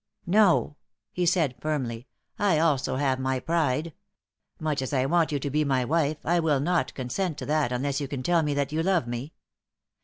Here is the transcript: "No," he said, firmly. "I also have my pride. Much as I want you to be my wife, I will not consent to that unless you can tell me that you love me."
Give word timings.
"No," 0.25 0.77
he 1.11 1.27
said, 1.27 1.53
firmly. 1.59 2.07
"I 2.39 2.57
also 2.57 2.95
have 2.95 3.19
my 3.19 3.39
pride. 3.39 3.93
Much 4.59 4.81
as 4.81 4.93
I 4.93 5.05
want 5.05 5.31
you 5.31 5.37
to 5.37 5.49
be 5.51 5.63
my 5.63 5.85
wife, 5.85 6.25
I 6.25 6.39
will 6.39 6.59
not 6.59 6.95
consent 6.95 7.37
to 7.37 7.45
that 7.45 7.71
unless 7.71 8.01
you 8.01 8.07
can 8.07 8.23
tell 8.23 8.41
me 8.41 8.55
that 8.55 8.71
you 8.71 8.81
love 8.81 9.05
me." 9.07 9.33